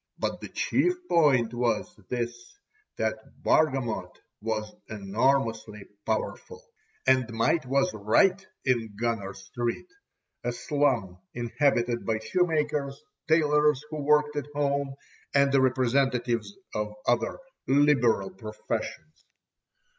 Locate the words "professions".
18.31-19.23